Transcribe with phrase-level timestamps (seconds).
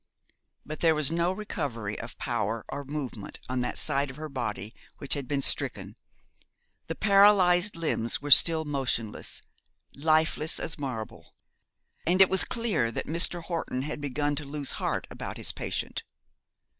[0.65, 4.73] But there was no recovery of power or movement on that side of the body
[4.97, 5.95] which had been stricken.
[6.87, 9.43] The paralysed limbs were still motionless,
[9.93, 11.35] lifeless as marble;
[12.07, 13.43] and it was clear that Mr.
[13.43, 16.01] Horton had begun to lose heart about his patient.